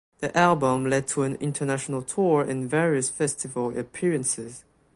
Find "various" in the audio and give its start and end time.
2.67-3.11